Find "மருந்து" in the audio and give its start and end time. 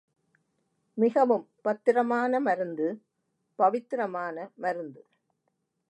2.39-2.87, 4.55-5.01